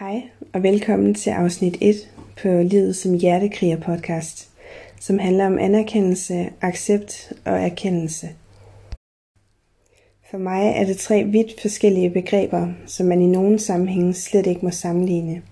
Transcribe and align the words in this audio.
Hej 0.00 0.22
og 0.52 0.62
velkommen 0.62 1.14
til 1.14 1.30
afsnit 1.30 1.76
1 1.80 1.96
på 2.42 2.48
Livet 2.48 2.96
som 2.96 3.14
Hjertekriger 3.14 3.80
podcast, 3.80 4.48
som 5.00 5.18
handler 5.18 5.46
om 5.46 5.58
anerkendelse, 5.58 6.50
accept 6.60 7.32
og 7.44 7.52
erkendelse. 7.52 8.28
For 10.30 10.38
mig 10.38 10.72
er 10.76 10.84
det 10.84 10.96
tre 10.96 11.24
vidt 11.24 11.60
forskellige 11.60 12.10
begreber, 12.10 12.68
som 12.86 13.06
man 13.06 13.22
i 13.22 13.26
nogle 13.26 13.58
sammenhænge 13.58 14.14
slet 14.14 14.46
ikke 14.46 14.64
må 14.64 14.70
sammenligne, 14.70 15.42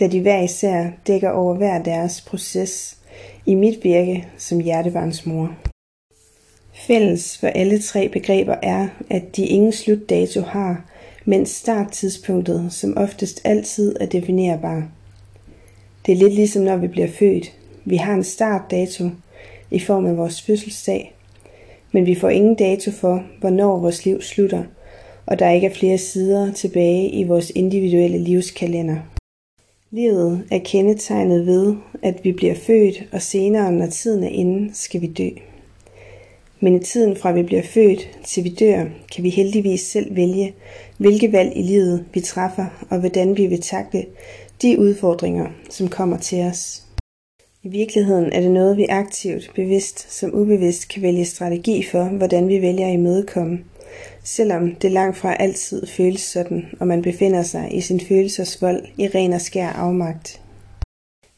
da 0.00 0.08
de 0.08 0.20
hver 0.20 0.42
især 0.42 0.90
dækker 1.06 1.30
over 1.30 1.54
hver 1.54 1.82
deres 1.82 2.20
proces 2.20 2.98
i 3.46 3.54
mit 3.54 3.84
virke 3.84 4.28
som 4.38 4.60
hjertebarnsmor. 4.60 5.56
Fælles 6.74 7.38
for 7.38 7.46
alle 7.46 7.82
tre 7.82 8.08
begreber 8.08 8.56
er, 8.62 8.88
at 9.10 9.36
de 9.36 9.46
ingen 9.46 9.72
slutdato 9.72 10.40
har, 10.40 10.84
mens 11.28 11.50
starttidspunktet 11.50 12.66
som 12.70 12.96
oftest 12.96 13.40
altid 13.44 13.96
er 14.00 14.06
definerbar. 14.06 14.88
Det 16.06 16.12
er 16.12 16.16
lidt 16.16 16.34
ligesom 16.34 16.62
når 16.62 16.76
vi 16.76 16.88
bliver 16.88 17.08
født. 17.08 17.52
Vi 17.84 17.96
har 17.96 18.14
en 18.14 18.24
startdato 18.24 19.10
i 19.70 19.80
form 19.80 20.06
af 20.06 20.16
vores 20.16 20.42
fødselsdag, 20.42 21.14
men 21.92 22.06
vi 22.06 22.14
får 22.14 22.28
ingen 22.28 22.54
dato 22.54 22.90
for, 22.90 23.24
hvornår 23.40 23.78
vores 23.78 24.04
liv 24.04 24.22
slutter, 24.22 24.64
og 25.26 25.38
der 25.38 25.50
ikke 25.50 25.66
er 25.66 25.74
flere 25.74 25.98
sider 25.98 26.52
tilbage 26.52 27.10
i 27.10 27.24
vores 27.24 27.50
individuelle 27.50 28.18
livskalender. 28.18 28.96
Livet 29.90 30.46
er 30.50 30.58
kendetegnet 30.64 31.46
ved, 31.46 31.74
at 32.02 32.24
vi 32.24 32.32
bliver 32.32 32.54
født, 32.54 33.04
og 33.12 33.22
senere, 33.22 33.72
når 33.72 33.86
tiden 33.86 34.24
er 34.24 34.28
inde, 34.28 34.74
skal 34.74 35.00
vi 35.00 35.06
dø. 35.06 35.28
Men 36.60 36.74
i 36.74 36.84
tiden 36.84 37.16
fra 37.16 37.32
vi 37.32 37.42
bliver 37.42 37.62
født 37.62 38.18
til 38.24 38.44
vi 38.44 38.48
dør, 38.48 38.84
kan 39.14 39.24
vi 39.24 39.30
heldigvis 39.30 39.80
selv 39.80 40.16
vælge, 40.16 40.54
hvilke 40.98 41.32
valg 41.32 41.52
i 41.56 41.62
livet 41.62 42.04
vi 42.14 42.20
træffer, 42.20 42.86
og 42.90 43.00
hvordan 43.00 43.36
vi 43.36 43.46
vil 43.46 43.60
takle 43.60 44.04
de 44.62 44.78
udfordringer, 44.78 45.46
som 45.70 45.88
kommer 45.88 46.18
til 46.18 46.40
os. 46.40 46.82
I 47.62 47.68
virkeligheden 47.68 48.32
er 48.32 48.40
det 48.40 48.50
noget, 48.50 48.76
vi 48.76 48.86
aktivt, 48.88 49.52
bevidst 49.54 50.18
som 50.18 50.34
ubevidst 50.34 50.88
kan 50.88 51.02
vælge 51.02 51.24
strategi 51.24 51.82
for, 51.90 52.04
hvordan 52.04 52.48
vi 52.48 52.62
vælger 52.62 52.86
at 52.86 52.94
imødekomme, 52.94 53.58
selvom 54.24 54.74
det 54.74 54.92
langt 54.92 55.16
fra 55.16 55.34
altid 55.34 55.86
føles 55.86 56.20
sådan, 56.20 56.64
og 56.80 56.86
man 56.86 57.02
befinder 57.02 57.42
sig 57.42 57.68
i 57.74 57.80
sin 57.80 58.00
følelsesvold 58.00 58.84
i 58.98 59.08
ren 59.08 59.32
og 59.32 59.40
skær 59.40 59.68
afmagt. 59.68 60.40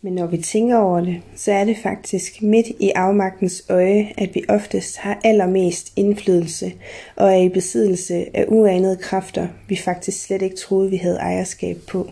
Men 0.02 0.12
når 0.12 0.27
vi 0.27 0.36
tænker 0.36 0.77
over 0.77 1.00
det, 1.00 1.22
så 1.36 1.52
er 1.52 1.64
det 1.64 1.77
faktisk 1.82 2.42
midt 2.42 2.66
i 2.66 2.91
afmagtens 2.94 3.64
øje, 3.68 4.12
at 4.18 4.34
vi 4.34 4.44
oftest 4.48 4.96
har 4.96 5.20
allermest 5.24 5.92
indflydelse 5.96 6.72
og 7.16 7.32
er 7.32 7.36
i 7.36 7.48
besiddelse 7.48 8.36
af 8.36 8.44
uanede 8.48 8.96
kræfter, 8.96 9.48
vi 9.69 9.76
faktisk 9.76 10.22
slet 10.22 10.42
ikke 10.42 10.56
troede, 10.56 10.91
vi 10.91 10.96
havde 10.96 11.16
ejerskab 11.16 11.76
på. 11.88 12.10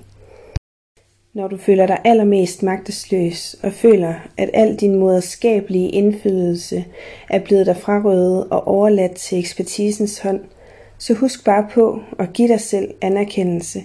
Når 1.34 1.48
du 1.48 1.56
føler 1.56 1.86
dig 1.86 1.98
allermest 2.04 2.62
magtesløs 2.62 3.56
og 3.62 3.72
føler, 3.72 4.14
at 4.36 4.50
al 4.54 4.76
din 4.76 4.94
moderskabelige 4.98 5.90
indflydelse 5.90 6.84
er 7.30 7.38
blevet 7.38 7.66
dig 7.66 7.76
frarøvet 7.76 8.46
og 8.50 8.68
overladt 8.68 9.14
til 9.14 9.38
ekspertisens 9.38 10.18
hånd, 10.18 10.40
så 10.98 11.14
husk 11.14 11.44
bare 11.44 11.66
på 11.72 12.00
at 12.18 12.32
give 12.32 12.48
dig 12.48 12.60
selv 12.60 12.94
anerkendelse. 13.00 13.82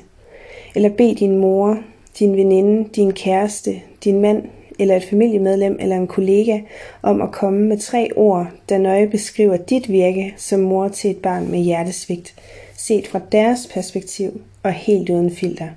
Eller 0.75 0.89
bed 0.89 1.15
din 1.15 1.37
mor, 1.37 1.83
din 2.19 2.37
veninde, 2.37 2.89
din 2.95 3.11
kæreste, 3.11 3.81
din 4.03 4.21
mand 4.21 4.43
eller 4.79 4.95
et 4.95 5.03
familiemedlem 5.03 5.77
eller 5.79 5.95
en 5.95 6.07
kollega 6.07 6.59
om 7.01 7.21
at 7.21 7.31
komme 7.31 7.61
med 7.67 7.77
tre 7.77 8.09
ord, 8.15 8.47
der 8.69 8.77
nøje 8.77 9.07
beskriver 9.07 9.57
dit 9.57 9.91
virke 9.91 10.33
som 10.37 10.59
mor 10.59 10.87
til 10.87 11.11
et 11.11 11.17
barn 11.17 11.51
med 11.51 11.59
hjertesvigt, 11.59 12.35
set 12.77 13.07
fra 13.07 13.21
deres 13.31 13.69
perspektiv 13.73 14.41
og 14.63 14.73
helt 14.73 15.09
uden 15.09 15.31
filter. 15.31 15.67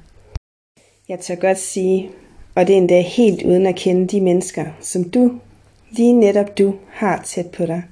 Jeg 1.08 1.20
tør 1.20 1.34
godt 1.34 1.58
sige, 1.58 2.10
og 2.54 2.66
det 2.66 2.72
er 2.72 2.78
endda 2.78 3.00
helt 3.00 3.42
uden 3.42 3.66
at 3.66 3.76
kende 3.76 4.06
de 4.06 4.20
mennesker, 4.20 4.64
som 4.80 5.04
du, 5.04 5.32
lige 5.90 6.12
netop 6.12 6.58
du, 6.58 6.74
har 6.88 7.22
tæt 7.26 7.46
på 7.46 7.66
dig, 7.66 7.82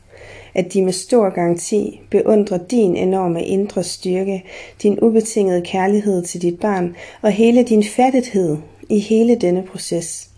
at 0.54 0.72
de 0.72 0.82
med 0.82 0.92
stor 0.92 1.30
garanti 1.30 2.00
beundrer 2.10 2.58
din 2.58 2.96
enorme 2.96 3.44
indre 3.44 3.82
styrke, 3.82 4.44
din 4.82 4.98
ubetingede 5.00 5.62
kærlighed 5.62 6.22
til 6.22 6.42
dit 6.42 6.60
barn 6.60 6.96
og 7.22 7.30
hele 7.30 7.62
din 7.62 7.84
fattighed 7.84 8.56
i 8.88 8.98
hele 8.98 9.34
denne 9.34 9.62
proces. 9.62 10.28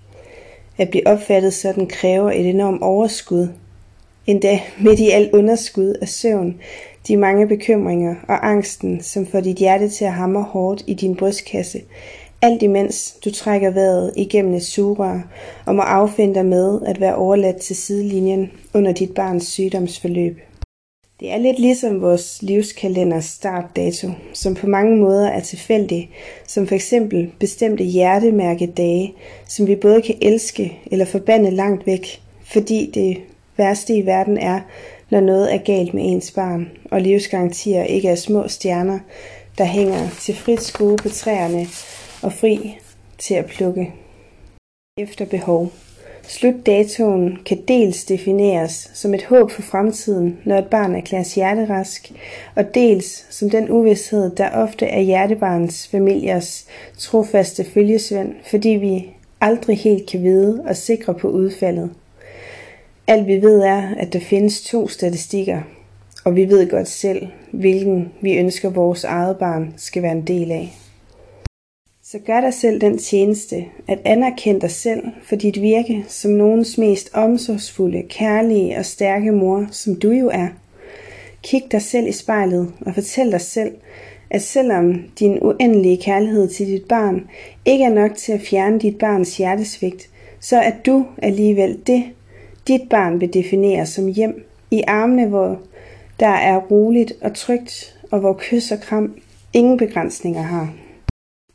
At 0.79 0.91
blive 0.91 1.07
opfattet 1.07 1.55
sådan 1.55 1.87
kræver 1.87 2.31
et 2.31 2.47
enormt 2.47 2.83
overskud, 2.83 3.49
endda 4.27 4.61
midt 4.81 5.01
i 5.01 5.11
alt 5.11 5.33
underskud 5.33 5.95
af 6.03 6.09
søvn, 6.09 6.61
de 7.09 7.17
mange 7.17 7.47
bekymringer 7.47 8.15
og 8.29 8.49
angsten, 8.49 9.03
som 9.03 9.27
får 9.27 9.41
dit 9.41 9.57
hjerte 9.57 9.89
til 9.89 10.05
at 10.05 10.13
hamre 10.13 10.43
hårdt 10.43 10.85
i 10.87 10.95
din 10.95 11.17
brystkasse, 11.17 11.81
alt 12.45 12.63
imens 12.63 13.17
du 13.25 13.31
trækker 13.31 13.71
vejret 13.71 14.13
igennem 14.17 14.55
et 14.55 14.65
sugerør 14.65 15.21
og 15.67 15.75
må 15.75 15.83
affinde 15.83 16.35
dig 16.35 16.47
med 16.47 16.81
at 16.87 17.01
være 17.01 17.15
overladt 17.15 17.57
til 17.57 17.77
sidelinjen 17.77 18.51
under 18.75 18.93
dit 18.93 19.15
barns 19.15 19.47
sygdomsforløb. 19.47 20.41
Det 21.21 21.33
er 21.33 21.39
lidt 21.39 21.59
ligesom 21.59 22.01
vores 22.01 22.43
livskalenders 22.43 23.25
startdato, 23.25 24.09
som 24.33 24.55
på 24.55 24.67
mange 24.67 24.97
måder 24.97 25.29
er 25.29 25.41
tilfældig, 25.41 26.11
som 26.47 26.67
for 26.67 26.75
eksempel 26.75 27.33
bestemte 27.41 27.85
hjertemærkedage, 27.85 29.15
som 29.49 29.67
vi 29.67 29.77
både 29.77 30.03
kan 30.03 30.15
elske 30.23 30.79
eller 30.87 31.05
forbande 31.05 31.51
langt 31.51 31.87
væk, 31.87 32.21
fordi 32.45 32.91
det 32.95 33.17
værste 33.57 33.95
i 33.95 34.07
verden 34.07 34.39
er, 34.39 34.61
når 35.11 35.21
noget 35.21 35.55
er 35.55 35.59
galt 35.59 35.95
med 35.95 36.03
ens 36.05 36.31
barn, 36.31 36.71
og 36.91 37.01
livsgarantier 37.01 37.85
ikke 37.85 38.09
er 38.09 38.15
små 38.15 38.49
stjerner, 38.49 38.99
der 39.59 39.65
hænger 39.65 40.09
til 40.21 40.35
frit 40.37 40.63
skue 40.63 40.97
på 40.97 41.09
træerne 41.09 41.67
og 42.25 42.33
fri 42.33 42.79
til 43.19 43.35
at 43.35 43.47
plukke 43.47 43.93
efter 44.99 45.25
behov. 45.25 45.73
Slutdatoen 46.23 47.39
kan 47.47 47.59
dels 47.69 48.05
defineres 48.05 48.91
som 48.95 49.15
et 49.15 49.25
håb 49.25 49.51
for 49.51 49.63
fremtiden, 49.63 50.39
når 50.45 50.59
et 50.59 50.67
barn 50.67 50.95
erklæres 50.95 51.35
hjerterask, 51.35 52.13
og 52.55 52.75
dels 52.75 53.27
som 53.31 53.51
den 53.51 53.71
uvidshed, 53.71 54.31
der 54.37 54.51
ofte 54.51 54.87
er 54.87 55.01
hjertebarns 55.01 55.89
familiers 55.89 56.67
trofaste 56.99 57.65
følgesvend, 57.65 58.35
fordi 58.51 58.69
vi 58.69 59.11
aldrig 59.41 59.79
helt 59.79 60.11
kan 60.11 60.23
vide 60.23 60.63
og 60.67 60.77
sikre 60.77 61.15
på 61.15 61.29
udfaldet. 61.29 61.91
Alt 63.07 63.27
vi 63.27 63.43
ved 63.43 63.61
er, 63.63 63.95
at 63.97 64.13
der 64.13 64.21
findes 64.21 64.63
to 64.63 64.89
statistikker, 64.89 65.63
og 66.25 66.37
vi 66.37 66.49
ved 66.49 66.71
godt 66.71 66.89
selv, 66.89 67.27
hvilken 67.53 68.13
vi 68.21 68.37
ønsker 68.37 68.71
vores 68.71 69.05
eget 69.05 69.37
barn 69.37 69.75
skal 69.77 70.03
være 70.03 70.13
en 70.13 70.27
del 70.27 70.53
af. 70.53 70.84
Så 72.15 72.21
gør 72.27 72.41
dig 72.41 72.55
selv 72.55 72.81
den 72.81 72.99
tjeneste 72.99 73.65
at 73.89 73.99
anerkende 74.05 74.61
dig 74.61 74.71
selv 74.71 75.03
for 75.23 75.37
dit 75.37 75.63
virke 75.63 76.05
som 76.09 76.31
nogens 76.31 76.79
mest 76.79 77.11
omsorgsfulde, 77.15 78.03
kærlige 78.09 78.77
og 78.77 78.85
stærke 78.85 79.33
mor, 79.33 79.67
som 79.71 79.95
du 79.95 80.11
jo 80.11 80.29
er. 80.29 80.49
Kig 81.43 81.63
dig 81.73 81.83
selv 81.83 82.07
i 82.07 82.13
spejlet 82.13 82.73
og 82.87 82.95
fortæl 82.95 83.33
dig 83.33 83.41
selv, 83.41 83.75
at 84.31 84.43
selvom 84.43 85.03
din 85.19 85.39
uendelige 85.43 85.97
kærlighed 85.97 86.49
til 86.49 86.67
dit 86.67 86.85
barn 86.85 87.29
ikke 87.65 87.85
er 87.85 87.95
nok 87.95 88.15
til 88.15 88.33
at 88.33 88.41
fjerne 88.41 88.81
dit 88.81 88.99
barns 88.99 89.37
hjertesvigt, 89.37 90.09
så 90.41 90.57
er 90.57 90.73
du 90.87 91.07
alligevel 91.23 91.79
det, 91.87 92.05
dit 92.69 92.83
barn 92.91 93.21
vil 93.21 93.35
definere 93.35 93.87
som 93.87 94.07
hjem, 94.07 94.47
i 94.71 94.83
armene, 94.87 95.27
hvor 95.27 95.59
der 96.21 96.27
er 96.27 96.57
roligt 96.57 97.13
og 97.21 97.35
trygt, 97.35 97.99
og 98.11 98.21
hvor 98.21 98.37
kys 98.39 98.73
og 98.73 98.81
kram 98.81 99.15
ingen 99.53 99.79
begrænsninger 99.79 100.43
har. 100.43 100.84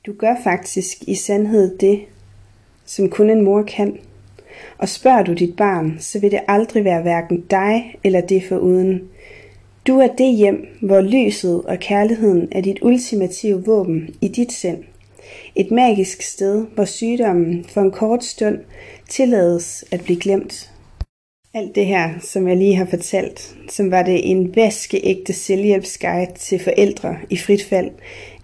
Du 0.09 0.13
gør 0.13 0.35
faktisk 0.43 0.97
i 1.07 1.15
sandhed 1.15 1.77
det, 1.77 1.99
som 2.85 3.09
kun 3.09 3.29
en 3.29 3.41
mor 3.41 3.61
kan. 3.61 3.97
Og 4.77 4.89
spørger 4.89 5.23
du 5.23 5.33
dit 5.33 5.55
barn, 5.55 5.97
så 5.99 6.19
vil 6.19 6.31
det 6.31 6.39
aldrig 6.47 6.83
være 6.83 7.01
hverken 7.01 7.41
dig 7.41 7.95
eller 8.03 8.21
det 8.21 8.43
for 8.43 8.57
uden. 8.57 9.01
Du 9.87 9.99
er 9.99 10.07
det 10.07 10.35
hjem, 10.35 10.67
hvor 10.81 11.01
lyset 11.01 11.61
og 11.61 11.79
kærligheden 11.79 12.47
er 12.51 12.61
dit 12.61 12.79
ultimative 12.81 13.65
våben 13.65 14.15
i 14.21 14.27
dit 14.27 14.51
sind. 14.51 14.83
Et 15.55 15.71
magisk 15.71 16.21
sted, 16.21 16.65
hvor 16.75 16.85
sygdommen 16.85 17.65
for 17.67 17.81
en 17.81 17.91
kort 17.91 18.23
stund 18.23 18.59
tillades 19.09 19.85
at 19.91 20.03
blive 20.03 20.19
glemt. 20.19 20.71
Alt 21.53 21.75
det 21.75 21.85
her, 21.85 22.09
som 22.19 22.47
jeg 22.47 22.57
lige 22.57 22.75
har 22.75 22.85
fortalt, 22.85 23.55
som 23.69 23.91
var 23.91 24.03
det 24.03 24.31
en 24.31 24.55
vaskeægte 24.55 25.33
selvhjælpsguide 25.33 26.31
til 26.35 26.59
forældre 26.59 27.17
i 27.29 27.37
frit 27.37 27.63
fald, 27.63 27.91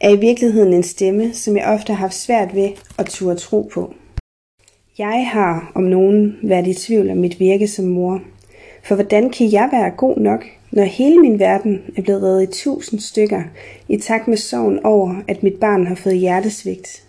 er 0.01 0.09
i 0.09 0.19
virkeligheden 0.19 0.73
en 0.73 0.83
stemme, 0.83 1.33
som 1.33 1.57
jeg 1.57 1.65
ofte 1.65 1.93
har 1.93 1.99
haft 1.99 2.13
svært 2.13 2.55
ved 2.55 2.69
at 2.97 3.05
turde 3.05 3.35
tro 3.35 3.69
på. 3.73 3.93
Jeg 4.97 5.29
har 5.31 5.71
om 5.75 5.83
nogen 5.83 6.39
været 6.43 6.67
i 6.67 6.73
tvivl 6.73 7.09
om 7.09 7.17
mit 7.17 7.39
virke 7.39 7.67
som 7.67 7.85
mor. 7.85 8.21
For 8.83 8.95
hvordan 8.95 9.29
kan 9.29 9.51
jeg 9.51 9.69
være 9.71 9.91
god 9.91 10.17
nok, 10.17 10.45
når 10.71 10.83
hele 10.83 11.19
min 11.19 11.39
verden 11.39 11.81
er 11.97 12.01
blevet 12.01 12.23
reddet 12.23 12.43
i 12.43 12.63
tusind 12.63 12.99
stykker, 12.99 13.43
i 13.89 13.97
takt 13.97 14.27
med 14.27 14.37
sorgen 14.37 14.85
over, 14.85 15.15
at 15.27 15.43
mit 15.43 15.59
barn 15.59 15.87
har 15.87 15.95
fået 15.95 16.17
hjertesvigt? 16.17 17.03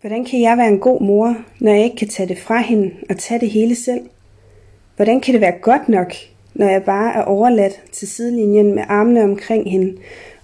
Hvordan 0.00 0.24
kan 0.24 0.40
jeg 0.40 0.58
være 0.58 0.68
en 0.68 0.78
god 0.78 1.00
mor, 1.00 1.36
når 1.60 1.72
jeg 1.72 1.84
ikke 1.84 1.96
kan 1.96 2.08
tage 2.08 2.28
det 2.28 2.38
fra 2.38 2.60
hende 2.60 2.90
og 3.10 3.18
tage 3.18 3.40
det 3.40 3.50
hele 3.50 3.74
selv? 3.74 4.00
Hvordan 4.98 5.20
kan 5.20 5.34
det 5.34 5.40
være 5.40 5.58
godt 5.62 5.88
nok, 5.88 6.12
når 6.54 6.68
jeg 6.68 6.82
bare 6.82 7.14
er 7.14 7.22
overladt 7.22 7.82
til 7.92 8.08
sidelinjen 8.08 8.74
med 8.74 8.82
armene 8.88 9.22
omkring 9.22 9.70
hende, 9.70 9.96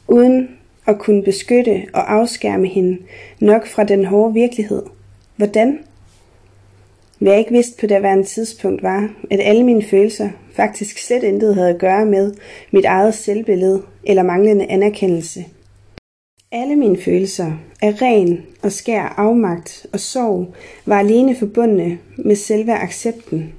uden 0.09 0.49
at 0.87 0.99
kunne 0.99 1.23
beskytte 1.23 1.83
og 1.93 2.13
afskærme 2.13 2.67
hende 2.67 2.99
nok 3.41 3.67
fra 3.67 3.85
den 3.85 4.05
hårde 4.05 4.35
virkelighed. 4.35 4.83
Hvordan? 5.37 5.79
Hvad 7.19 7.33
jeg 7.33 7.39
ikke 7.39 7.53
vidste 7.53 7.81
på 7.81 7.87
daværende 7.87 8.25
tidspunkt 8.25 8.83
var, 8.83 9.09
at 9.31 9.41
alle 9.43 9.63
mine 9.63 9.83
følelser 9.83 10.31
faktisk 10.57 10.99
slet 10.99 11.23
intet 11.23 11.55
havde 11.55 11.71
at 11.71 11.79
gøre 11.79 12.07
med 12.07 12.35
mit 12.71 12.85
eget 12.85 13.15
selvbillede 13.15 13.83
eller 14.05 14.23
manglende 14.23 14.67
anerkendelse. 14.67 15.45
Alle 16.53 16.77
mine 16.77 16.97
følelser 16.97 17.53
af 17.83 18.03
ren 18.03 18.43
og 18.63 18.73
skær 18.73 19.15
afmagt 19.17 19.87
og 19.93 20.01
sorg 20.01 20.55
var 20.87 20.99
alene 20.99 21.37
forbundne 21.37 21.99
med 22.19 22.37
selve 22.37 22.73
accepten. 22.73 23.55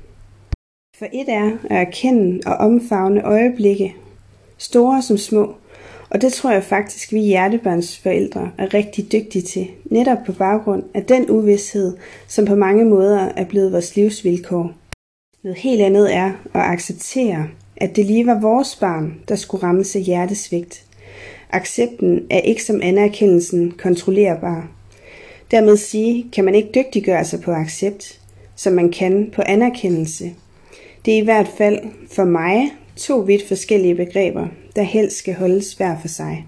For 0.99 1.05
et 1.13 1.29
er 1.29 1.51
at 1.69 1.87
erkende 1.87 2.39
og 2.45 2.55
omfavne 2.55 3.21
øjeblikke, 3.21 3.95
store 4.57 5.01
som 5.01 5.17
små, 5.17 5.55
og 6.09 6.21
det 6.21 6.33
tror 6.33 6.51
jeg 6.51 6.63
faktisk, 6.63 7.11
vi 7.11 7.19
hjertebørnsforældre 7.19 8.51
er 8.57 8.73
rigtig 8.73 9.11
dygtige 9.11 9.41
til, 9.41 9.67
netop 9.85 10.17
på 10.25 10.31
baggrund 10.31 10.83
af 10.93 11.03
den 11.03 11.29
uvidshed, 11.29 11.97
som 12.27 12.45
på 12.45 12.55
mange 12.55 12.85
måder 12.85 13.19
er 13.35 13.45
blevet 13.45 13.71
vores 13.71 13.95
livsvilkår. 13.95 14.71
Noget 15.43 15.57
helt 15.57 15.81
andet 15.81 16.15
er 16.15 16.31
at 16.53 16.61
acceptere, 16.61 17.47
at 17.77 17.95
det 17.95 18.05
lige 18.05 18.27
var 18.27 18.39
vores 18.39 18.75
barn, 18.75 19.19
der 19.27 19.35
skulle 19.35 19.63
ramme 19.63 19.83
af 19.95 20.01
hjertesvigt. 20.01 20.83
Accepten 21.51 22.27
er 22.29 22.39
ikke 22.39 22.63
som 22.63 22.81
anerkendelsen 22.83 23.71
kontrollerbar. 23.71 24.67
Dermed 25.51 25.77
sige, 25.77 26.25
kan 26.33 26.45
man 26.45 26.55
ikke 26.55 26.69
dygtiggøre 26.75 27.25
sig 27.25 27.41
på 27.41 27.51
accept, 27.51 28.19
som 28.55 28.73
man 28.73 28.91
kan 28.91 29.31
på 29.33 29.41
anerkendelse. 29.45 30.33
Det 31.05 31.13
er 31.13 31.21
i 31.21 31.23
hvert 31.23 31.47
fald 31.47 31.79
for 32.11 32.23
mig 32.23 32.71
to 32.95 33.17
vidt 33.17 33.47
forskellige 33.47 33.95
begreber, 33.95 34.47
der 34.75 34.81
helst 34.81 35.17
skal 35.17 35.33
holdes 35.33 35.73
hver 35.73 35.99
for 36.01 36.07
sig. 36.07 36.47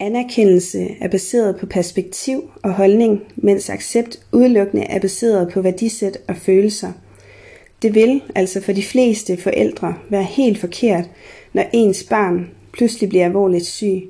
Anerkendelse 0.00 0.88
er 1.00 1.08
baseret 1.08 1.56
på 1.56 1.66
perspektiv 1.66 2.50
og 2.62 2.72
holdning, 2.72 3.20
mens 3.36 3.70
accept 3.70 4.20
udelukkende 4.32 4.84
er 4.84 5.00
baseret 5.00 5.52
på 5.52 5.60
værdisæt 5.60 6.18
og 6.28 6.36
følelser. 6.36 6.92
Det 7.82 7.94
vil 7.94 8.22
altså 8.34 8.60
for 8.60 8.72
de 8.72 8.82
fleste 8.82 9.36
forældre 9.36 9.94
være 10.10 10.22
helt 10.22 10.58
forkert, 10.58 11.04
når 11.52 11.64
ens 11.72 12.04
barn 12.04 12.50
pludselig 12.72 13.08
bliver 13.08 13.24
alvorligt 13.24 13.66
syg. 13.66 14.02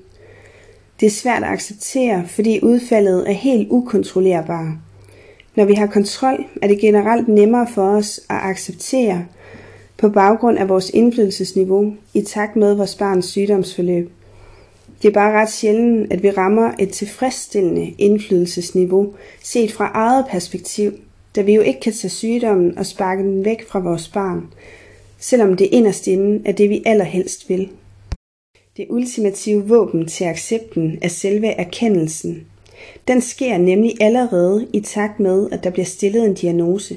Det 1.01 1.07
er 1.07 1.11
svært 1.11 1.43
at 1.43 1.49
acceptere, 1.49 2.29
fordi 2.29 2.61
udfaldet 2.63 3.29
er 3.29 3.33
helt 3.33 3.69
ukontrollerbart. 3.71 4.92
Når 5.55 5.65
vi 5.65 5.75
har 5.75 5.87
kontrol, 5.87 6.45
er 6.63 6.69
det 6.69 6.79
generelt 6.79 7.29
nemmere 7.29 7.67
for 7.75 7.83
os 7.83 8.19
at 8.19 8.37
acceptere 8.37 9.27
på 9.97 10.09
baggrund 10.09 10.59
af 10.59 10.69
vores 10.69 10.91
indflydelsesniveau 10.91 11.95
i 12.15 12.23
takt 12.23 12.57
med 12.57 12.75
vores 12.75 12.95
barns 12.95 13.27
sygdomsforløb. 13.27 14.11
Det 15.03 15.09
er 15.09 15.13
bare 15.13 15.41
ret 15.41 15.51
sjældent, 15.51 16.13
at 16.13 16.23
vi 16.23 16.31
rammer 16.31 16.73
et 16.79 16.91
tilfredsstillende 16.91 17.95
indflydelsesniveau 17.99 19.15
set 19.43 19.73
fra 19.73 19.91
eget 19.95 20.27
perspektiv, 20.31 20.93
da 21.37 21.41
vi 21.43 21.55
jo 21.55 21.61
ikke 21.61 21.81
kan 21.81 21.93
tage 21.93 22.11
sygdommen 22.11 22.79
og 22.79 22.87
sparke 22.87 23.23
den 23.23 23.45
væk 23.45 23.69
fra 23.69 23.79
vores 23.79 24.09
barn, 24.09 24.47
selvom 25.19 25.57
det 25.57 25.69
inderst 25.73 26.07
inde 26.07 26.43
er 26.49 26.53
det, 26.53 26.71
vi 26.71 26.83
allerhelst 26.87 27.49
vil. 27.49 27.69
Det 28.77 28.87
ultimative 28.91 29.69
våben 29.69 30.07
til 30.07 30.25
accepten 30.25 30.99
er 31.03 31.09
selve 31.09 31.47
erkendelsen. 31.47 32.47
Den 33.09 33.21
sker 33.21 33.59
nemlig 33.59 33.95
allerede 34.01 34.67
i 34.73 34.81
takt 34.81 35.21
med, 35.21 35.49
at 35.53 35.65
der 35.65 35.71
bliver 35.71 35.87
stillet 35.87 36.25
en 36.25 36.35
diagnose. 36.35 36.97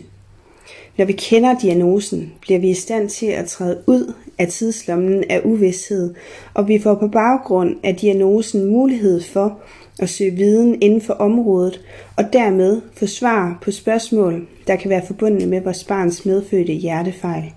Når 0.98 1.06
vi 1.06 1.14
kender 1.14 1.60
diagnosen, 1.60 2.34
bliver 2.42 2.60
vi 2.60 2.70
i 2.70 2.74
stand 2.74 3.10
til 3.10 3.26
at 3.26 3.46
træde 3.46 3.82
ud 3.88 4.14
af 4.38 4.48
tidslommen 4.48 5.24
af 5.30 5.42
uvidshed, 5.44 6.14
og 6.54 6.68
vi 6.68 6.80
får 6.80 6.96
på 6.96 7.08
baggrund 7.08 7.76
af 7.84 7.96
diagnosen 7.96 8.66
mulighed 8.66 9.22
for 9.22 9.60
at 10.00 10.10
søge 10.10 10.32
viden 10.32 10.82
inden 10.82 11.02
for 11.02 11.14
området, 11.14 11.82
og 12.18 12.34
dermed 12.34 12.82
få 12.94 13.06
svar 13.06 13.60
på 13.62 13.72
spørgsmål, 13.72 14.48
der 14.68 14.76
kan 14.76 14.90
være 14.90 15.06
forbundet 15.08 15.48
med 15.48 15.62
vores 15.62 15.84
barns 15.84 16.26
medfødte 16.26 16.74
hjertefejl. 16.74 17.54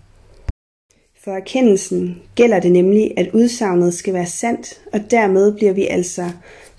For 1.28 1.34
erkendelsen 1.34 2.22
gælder 2.34 2.60
det 2.60 2.72
nemlig, 2.72 3.12
at 3.16 3.30
udsagnet 3.32 3.94
skal 3.94 4.14
være 4.14 4.26
sandt, 4.26 4.80
og 4.92 5.10
dermed 5.10 5.52
bliver 5.52 5.72
vi 5.72 5.86
altså 5.86 6.24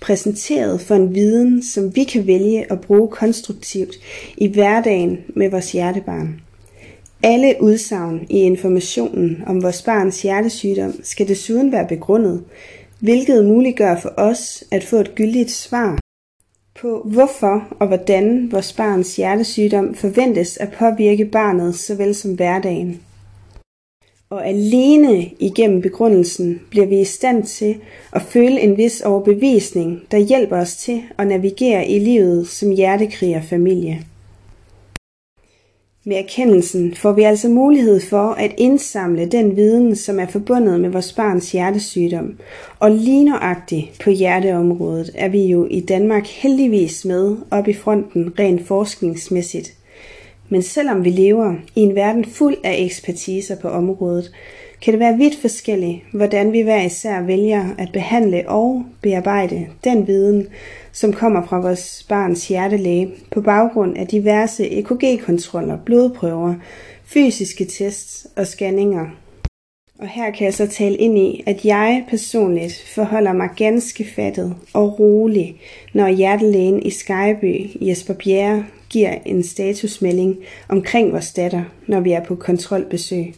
præsenteret 0.02 0.82
for 0.82 0.96
en 0.96 1.16
viden, 1.16 1.64
som 1.64 1.96
vi 1.96 2.04
kan 2.04 2.28
vælge 2.28 2.72
at 2.72 2.82
bruge 2.82 3.08
konstruktivt 3.08 3.96
i 4.38 4.48
hverdagen 4.48 5.18
med 5.36 5.50
vores 5.50 5.72
hjertebarn. 5.72 6.42
Alle 7.24 7.56
udsagn 7.60 8.28
i 8.30 8.38
informationen 8.38 9.44
om 9.48 9.64
vores 9.64 9.82
barns 9.82 10.22
hjertesygdom 10.22 10.94
skal 11.04 11.28
desuden 11.28 11.72
være 11.72 11.88
begrundet, 11.88 12.44
hvilket 13.00 13.46
muliggør 13.46 14.00
for 14.00 14.14
os 14.18 14.64
at 14.72 14.84
få 14.84 14.96
et 14.96 15.16
gyldigt 15.16 15.52
svar 15.52 16.00
på 16.82 17.02
hvorfor 17.06 17.68
og 17.80 17.88
hvordan 17.88 18.52
vores 18.52 18.74
barns 18.74 19.16
hjertesygdom 19.16 19.96
forventes 19.96 20.58
at 20.58 20.72
påvirke 20.80 21.26
barnet 21.26 21.76
såvel 21.76 22.16
som 22.16 22.34
hverdagen. 22.34 23.02
Og 24.32 24.48
alene 24.48 25.30
igennem 25.40 25.82
begrundelsen 25.82 26.62
bliver 26.70 26.86
vi 26.86 27.02
i 27.02 27.06
stand 27.06 27.44
til 27.44 27.76
at 28.14 28.22
føle 28.22 28.62
en 28.62 28.78
vis 28.78 29.02
overbevisning, 29.02 30.02
der 30.12 30.18
hjælper 30.18 30.58
os 30.58 30.76
til 30.76 31.02
at 31.18 31.28
navigere 31.28 31.88
i 31.88 32.00
livet 32.00 32.48
som 32.48 32.72
hjertekrigerfamilie. 32.72 34.06
Med 36.04 36.18
erkendelsen 36.18 36.96
får 36.96 37.12
vi 37.12 37.24
altså 37.24 37.50
mulighed 37.50 38.02
for 38.02 38.32
at 38.32 38.56
indsamle 38.58 39.26
den 39.26 39.56
viden, 39.56 39.96
som 39.96 40.20
er 40.20 40.28
forbundet 40.28 40.80
med 40.80 40.90
vores 40.90 41.14
barns 41.14 41.52
hjertesygdom. 41.52 42.40
Og 42.80 42.92
lige 42.92 43.26
nøjagtigt 43.26 44.00
på 44.04 44.10
hjerteområdet 44.10 45.12
er 45.16 45.30
vi 45.30 45.46
jo 45.46 45.68
i 45.72 45.80
Danmark 45.80 46.28
heldigvis 46.28 47.06
med 47.06 47.38
op 47.52 47.68
i 47.68 47.74
fronten 47.74 48.40
rent 48.40 48.68
forskningsmæssigt. 48.68 49.79
Men 50.50 50.62
selvom 50.62 51.06
vi 51.06 51.10
lever 51.10 51.56
i 51.76 51.80
en 51.82 51.96
verden 51.96 52.26
fuld 52.26 52.56
af 52.64 52.76
ekspertiser 52.80 53.56
på 53.56 53.68
området, 53.68 54.32
kan 54.82 54.94
det 54.94 55.00
være 55.00 55.18
vidt 55.18 55.42
forskelligt, 55.42 56.00
hvordan 56.14 56.54
vi 56.54 56.62
hver 56.62 56.82
især 56.82 57.22
vælger 57.22 57.66
at 57.78 57.90
behandle 57.94 58.50
og 58.50 58.84
bearbejde 59.02 59.68
den 59.84 60.08
viden, 60.08 60.48
som 60.92 61.14
kommer 61.14 61.46
fra 61.48 61.60
vores 61.60 62.06
barns 62.10 62.48
hjertelæge 62.48 63.12
på 63.32 63.42
baggrund 63.42 63.98
af 63.98 64.08
diverse 64.08 64.70
EKG-kontroller, 64.70 65.78
blodprøver, 65.86 66.56
fysiske 67.06 67.66
tests 67.66 68.28
og 68.36 68.48
scanninger. 68.48 69.06
Og 70.00 70.08
her 70.08 70.32
kan 70.32 70.46
jeg 70.46 70.54
så 70.54 70.68
tale 70.68 70.96
ind 70.96 71.18
i, 71.18 71.44
at 71.46 71.66
jeg 71.66 72.06
personligt 72.10 72.84
forholder 72.96 73.34
mig 73.34 73.50
ganske 73.58 74.06
fattet 74.16 74.56
og 74.74 75.00
rolig, 75.00 75.62
når 75.94 76.08
hjertelægen 76.08 76.84
i 76.84 76.90
Skyby, 76.90 77.70
Jesper 77.82 78.14
Bjerre, 78.14 78.66
giver 78.90 79.18
en 79.26 79.44
statusmelding 79.44 80.38
omkring 80.70 81.12
vores 81.12 81.34
datter, 81.34 81.64
når 81.88 82.00
vi 82.00 82.12
er 82.12 82.24
på 82.24 82.36
kontrolbesøg. 82.36 83.34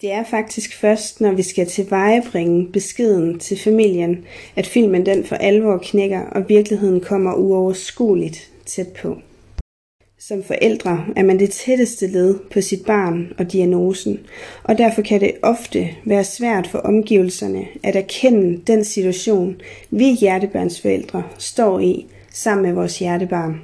Det 0.00 0.12
er 0.12 0.24
faktisk 0.24 0.76
først, 0.76 1.20
når 1.20 1.32
vi 1.32 1.42
skal 1.42 1.66
tilvejebringe 1.66 2.66
beskeden 2.72 3.38
til 3.38 3.58
familien, 3.58 4.24
at 4.56 4.66
filmen 4.66 5.06
den 5.06 5.24
for 5.24 5.36
alvor 5.36 5.78
knækker, 5.78 6.20
og 6.20 6.48
virkeligheden 6.48 7.00
kommer 7.00 7.34
uoverskueligt 7.34 8.50
tæt 8.66 8.88
på. 8.88 9.16
Som 10.28 10.42
forældre 10.42 11.04
er 11.16 11.22
man 11.22 11.38
det 11.38 11.50
tætteste 11.50 12.06
led 12.06 12.38
på 12.52 12.60
sit 12.60 12.84
barn 12.86 13.32
og 13.38 13.52
diagnosen, 13.52 14.18
og 14.64 14.78
derfor 14.78 15.02
kan 15.02 15.20
det 15.20 15.32
ofte 15.42 15.88
være 16.04 16.24
svært 16.24 16.66
for 16.66 16.78
omgivelserne 16.78 17.66
at 17.82 17.96
erkende 17.96 18.62
den 18.66 18.84
situation, 18.84 19.56
vi 19.90 20.12
hjertebørnsforældre 20.12 21.22
står 21.38 21.80
i 21.80 22.06
sammen 22.32 22.66
med 22.66 22.74
vores 22.74 22.98
hjertebarn. 22.98 23.60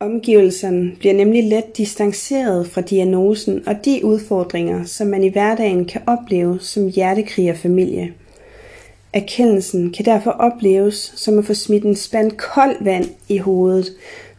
Omgivelserne 0.00 0.92
bliver 0.98 1.14
nemlig 1.14 1.44
let 1.44 1.76
distanceret 1.76 2.66
fra 2.66 2.80
diagnosen 2.80 3.68
og 3.68 3.84
de 3.84 4.00
udfordringer, 4.04 4.84
som 4.84 5.06
man 5.06 5.24
i 5.24 5.28
hverdagen 5.28 5.84
kan 5.84 6.00
opleve 6.06 6.60
som 6.60 6.88
hjertekrigerfamilie. 6.88 8.12
Erkendelsen 9.12 9.92
kan 9.92 10.04
derfor 10.04 10.30
opleves 10.30 11.12
som 11.16 11.38
at 11.38 11.44
få 11.44 11.54
smidt 11.54 11.84
en 11.84 11.96
spand 11.96 12.30
koldt 12.30 12.84
vand 12.84 13.06
i 13.28 13.38
hovedet, 13.38 13.86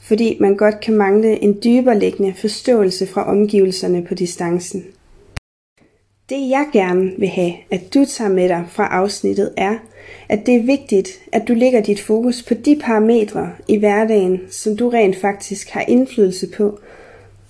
fordi 0.04 0.38
man 0.40 0.56
godt 0.56 0.80
kan 0.80 0.94
mangle 0.94 1.44
en 1.44 1.60
dybere 1.64 2.00
liggende 2.00 2.34
forståelse 2.34 3.08
fra 3.08 3.30
omgivelserne 3.30 4.06
på 4.06 4.16
distancen. 4.16 4.86
Det 6.30 6.50
jeg 6.50 6.66
gerne 6.74 7.12
vil 7.18 7.30
have, 7.30 7.54
at 7.72 7.94
du 7.94 8.06
tager 8.06 8.32
med 8.32 8.50
dig 8.50 8.66
fra 8.70 8.88
afsnittet 8.88 9.54
er, 9.58 9.76
at 10.30 10.46
det 10.46 10.56
er 10.56 10.64
vigtigt, 10.64 11.10
at 11.32 11.48
du 11.48 11.54
lægger 11.54 11.82
dit 11.82 12.02
fokus 12.02 12.44
på 12.44 12.54
de 12.54 12.80
parametre 12.82 13.52
i 13.68 13.78
hverdagen, 13.78 14.42
som 14.50 14.78
du 14.78 14.90
rent 14.90 15.16
faktisk 15.16 15.70
har 15.70 15.86
indflydelse 15.88 16.48
på, 16.58 16.80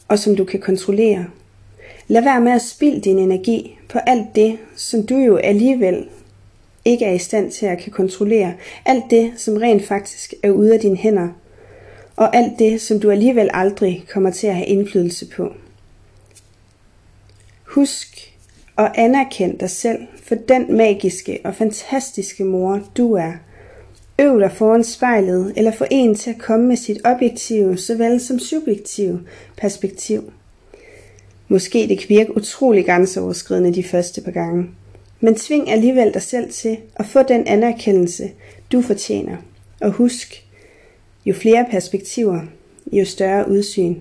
og 0.08 0.20
som 0.20 0.36
du 0.36 0.44
kan 0.44 0.60
kontrollere. 0.60 1.26
Lad 2.08 2.24
være 2.24 2.42
med 2.42 2.52
at 2.52 2.62
spilde 2.62 3.02
din 3.02 3.20
energi 3.20 3.78
på 3.90 4.00
alt 4.00 4.36
det, 4.36 4.58
som 4.76 5.06
du 5.06 5.18
jo 5.18 5.36
alligevel 5.36 6.06
ikke 6.86 7.06
er 7.06 7.14
i 7.14 7.18
stand 7.18 7.52
til 7.52 7.66
at 7.66 7.80
kan 7.80 7.92
kontrollere. 7.92 8.54
Alt 8.86 9.04
det, 9.10 9.32
som 9.36 9.58
rent 9.58 9.86
faktisk 9.86 10.34
er 10.44 10.52
ude 10.52 10.74
af 10.74 10.80
dine 10.80 10.98
hænder. 10.98 11.28
Og 12.16 12.36
alt 12.36 12.60
det, 12.60 12.82
som 12.82 13.00
du 13.00 13.12
alligevel 13.12 13.50
aldrig 13.54 14.06
kommer 14.14 14.32
til 14.32 14.48
at 14.48 14.56
have 14.56 14.68
indflydelse 14.68 15.28
på. 15.28 15.54
Husk 17.64 18.30
Og 18.76 19.00
anerkend 19.00 19.60
dig 19.60 19.70
selv 19.70 20.00
for 20.24 20.36
den 20.36 20.78
magiske 20.78 21.40
og 21.44 21.56
fantastiske 21.56 22.44
mor, 22.44 22.80
du 22.98 23.14
er. 23.14 23.34
Øv 24.20 24.40
dig 24.40 24.52
foran 24.52 24.84
spejlet, 24.84 25.54
eller 25.56 25.72
få 25.72 25.86
en 25.92 26.16
til 26.16 26.30
at 26.30 26.38
komme 26.38 26.68
med 26.68 26.76
sit 26.76 27.02
objektive, 27.04 27.78
såvel 27.78 28.20
som 28.20 28.40
subjektive 28.40 29.22
perspektiv. 29.58 30.34
Måske 31.48 31.88
det 31.88 32.00
kan 32.00 32.10
virke 32.10 32.38
utrolig 32.38 32.86
grænseoverskridende 32.86 33.74
de 33.74 33.84
første 33.84 34.22
par 34.22 34.32
gange, 34.32 34.70
men 35.20 35.36
tving 35.36 35.70
alligevel 35.70 36.14
dig 36.14 36.22
selv 36.22 36.52
til 36.52 36.78
at 36.96 37.06
få 37.06 37.24
den 37.24 37.48
anerkendelse, 37.48 38.32
du 38.72 38.82
fortjener. 38.82 39.38
Og 39.82 39.92
husk, 39.92 40.43
jo 41.26 41.34
flere 41.34 41.66
perspektiver, 41.72 42.42
jo 42.92 43.06
større 43.06 43.50
udsyn. 43.50 43.96